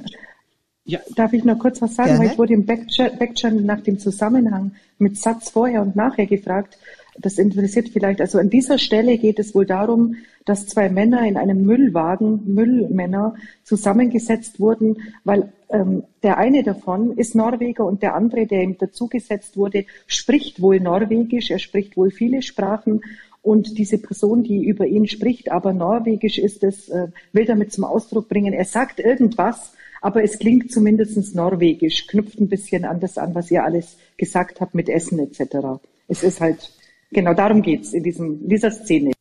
[0.84, 1.00] Ja.
[1.16, 2.10] Darf ich noch kurz was sagen?
[2.10, 2.24] Gerne.
[2.24, 6.78] Weil ich wurde im Backchannel nach dem Zusammenhang mit Satz vorher und nachher gefragt.
[7.18, 8.20] Das interessiert vielleicht.
[8.20, 13.34] Also an dieser Stelle geht es wohl darum, dass zwei Männer in einem Müllwagen, Müllmänner,
[13.64, 19.56] zusammengesetzt wurden, weil ähm, der eine davon ist Norweger und der andere, der ihm dazugesetzt
[19.56, 21.50] wurde, spricht wohl Norwegisch.
[21.50, 23.02] Er spricht wohl viele Sprachen
[23.46, 27.84] und diese Person, die über ihn spricht, aber norwegisch ist es, äh, will damit zum
[27.84, 29.72] Ausdruck bringen, er sagt irgendwas,
[30.02, 34.60] aber es klingt zumindest norwegisch, knüpft ein bisschen an das an, was ihr alles gesagt
[34.60, 35.78] habt mit Essen etc.
[36.08, 36.72] Es ist halt,
[37.12, 39.12] genau darum geht's in, diesem, in dieser Szene.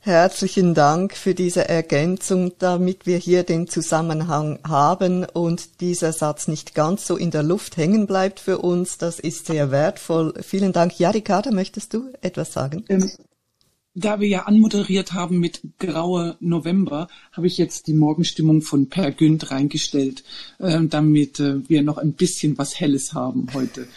[0.00, 6.74] Herzlichen Dank für diese Ergänzung, damit wir hier den Zusammenhang haben und dieser Satz nicht
[6.74, 8.98] ganz so in der Luft hängen bleibt für uns.
[8.98, 10.34] Das ist sehr wertvoll.
[10.42, 10.98] Vielen Dank.
[10.98, 12.84] Ja, Ricarda, möchtest du etwas sagen?
[12.88, 13.10] Ähm,
[13.94, 19.10] da wir ja anmoderiert haben mit Graue November, habe ich jetzt die Morgenstimmung von Per
[19.12, 20.24] Günd reingestellt,
[20.58, 23.88] äh, damit äh, wir noch ein bisschen was Helles haben heute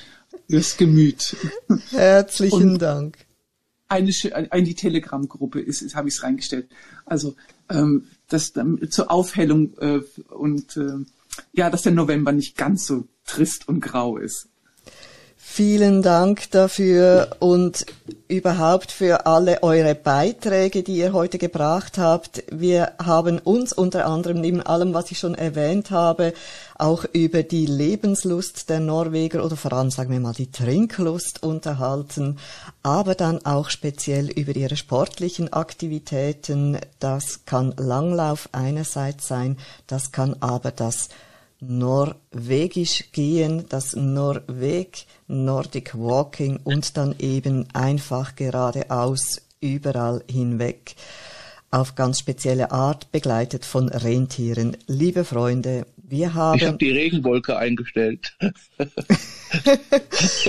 [0.49, 1.35] fürs Gemüt.
[1.91, 3.17] Herzlichen Und Dank.
[3.87, 6.67] Eine, eine die Telegram-Gruppe ist, ist habe ich es reingestellt.
[7.05, 7.35] Also
[7.69, 11.05] ähm, das ähm, zur Aufhellung äh, und äh,
[11.53, 14.47] ja, dass der November nicht ganz so trist und grau ist.
[15.43, 17.85] Vielen Dank dafür und
[18.29, 22.43] überhaupt für alle eure Beiträge, die ihr heute gebracht habt.
[22.49, 26.33] Wir haben uns unter anderem neben allem, was ich schon erwähnt habe,
[26.77, 32.37] auch über die Lebenslust der Norweger oder vor allem sagen wir mal die Trinklust unterhalten,
[32.81, 36.77] aber dann auch speziell über ihre sportlichen Aktivitäten.
[36.99, 41.09] Das kann Langlauf einerseits sein, das kann aber das
[41.61, 50.95] Norwegisch gehen, das Norweg, Nordic Walking und dann eben einfach geradeaus überall hinweg
[51.69, 54.75] auf ganz spezielle Art begleitet von Rentieren.
[54.87, 56.59] Liebe Freunde, wir haben.
[56.59, 58.35] Ich habe die Regenwolke eingestellt.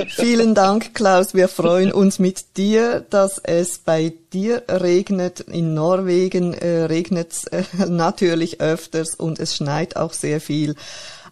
[0.08, 1.34] Vielen Dank, Klaus.
[1.34, 5.40] Wir freuen uns mit dir, dass es bei dir regnet.
[5.40, 10.74] In Norwegen äh, regnet es äh, natürlich öfters und es schneit auch sehr viel.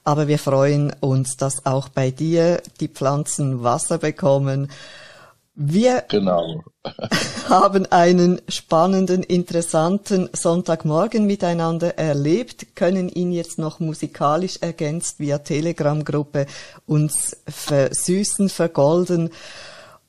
[0.04, 4.70] Aber wir freuen uns, dass auch bei dir die Pflanzen Wasser bekommen.
[5.54, 6.62] Wir genau.
[7.48, 16.46] haben einen spannenden, interessanten Sonntagmorgen miteinander erlebt, können ihn jetzt noch musikalisch ergänzt via Telegram-Gruppe
[16.86, 19.30] uns versüßen, vergolden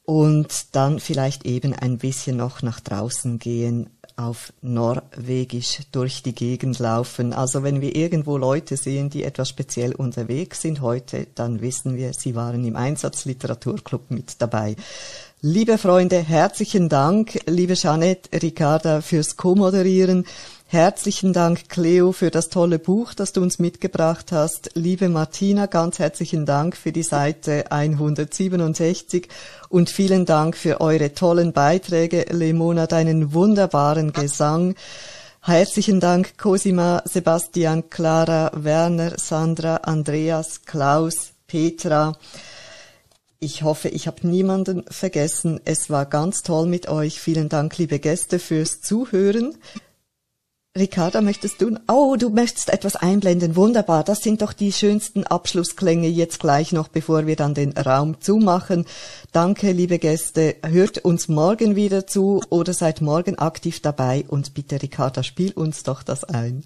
[0.03, 6.79] und dann vielleicht eben ein bisschen noch nach draußen gehen auf Norwegisch durch die Gegend
[6.79, 7.33] laufen.
[7.33, 12.13] Also wenn wir irgendwo Leute sehen, die etwas speziell unterwegs sind heute, dann wissen wir,
[12.13, 14.75] sie waren im Einsatzliteraturclub mit dabei.
[15.43, 20.27] Liebe Freunde, herzlichen Dank, liebe Jeanette, Ricarda fürs Co-Moderieren.
[20.67, 24.69] Herzlichen Dank, Cleo, für das tolle Buch, das du uns mitgebracht hast.
[24.75, 29.29] Liebe Martina, ganz herzlichen Dank für die Seite 167
[29.69, 32.27] und vielen Dank für eure tollen Beiträge.
[32.29, 34.75] Lemona, deinen wunderbaren Gesang.
[35.41, 42.15] Herzlichen Dank, Cosima, Sebastian, Clara, Werner, Sandra, Andreas, Klaus, Petra.
[43.43, 45.59] Ich hoffe, ich habe niemanden vergessen.
[45.65, 47.19] Es war ganz toll mit euch.
[47.19, 49.57] Vielen Dank, liebe Gäste, fürs Zuhören.
[50.77, 51.75] Ricarda, möchtest du?
[51.87, 53.55] Oh, du möchtest etwas einblenden.
[53.55, 54.03] Wunderbar.
[54.03, 58.85] Das sind doch die schönsten Abschlussklänge jetzt gleich noch, bevor wir dann den Raum zumachen.
[59.31, 60.57] Danke, liebe Gäste.
[60.63, 65.81] Hört uns morgen wieder zu oder seid morgen aktiv dabei und bitte, Ricarda, spiel uns
[65.81, 66.63] doch das ein.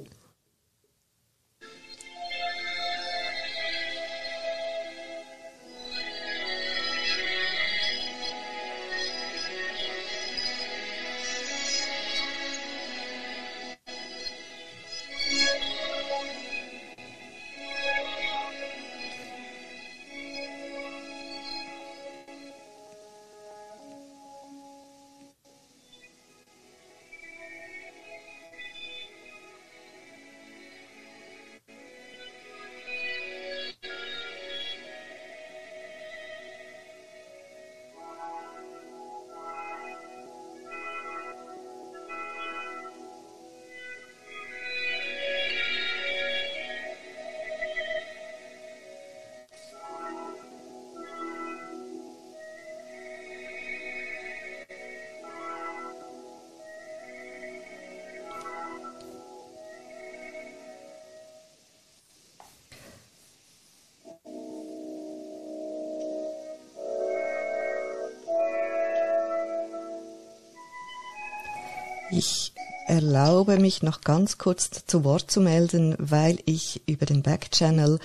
[72.17, 72.53] Ich
[72.87, 77.99] erlaube mich noch ganz kurz zu Wort zu melden, weil ich über den Backchannel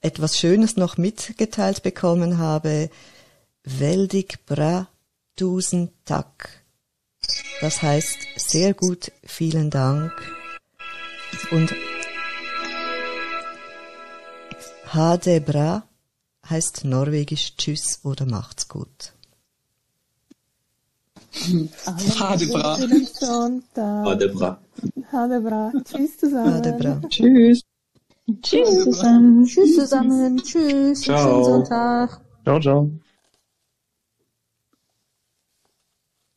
[0.00, 2.90] etwas Schönes noch mitgeteilt bekommen habe.
[3.62, 4.88] Veldig bra
[5.36, 6.64] tusen tak.
[7.60, 10.12] Das heißt sehr gut, vielen Dank.
[11.52, 11.72] Und
[14.86, 15.86] Hade bra
[16.48, 19.12] heißt norwegisch Tschüss oder macht's gut.
[22.18, 22.76] Hadebra.
[24.04, 24.58] Hadebra.
[25.12, 25.72] Hadebra.
[25.84, 26.54] Tschüss zusammen.
[26.54, 27.00] Hadebra.
[27.08, 27.62] Tschüss.
[28.42, 29.44] Tschüss zusammen.
[29.44, 30.36] Tschüss zusammen.
[30.38, 31.02] Tschüss.
[31.02, 31.18] Ciao.
[31.18, 32.20] Schönen Sonntag.
[32.44, 32.90] Ciao, ciao.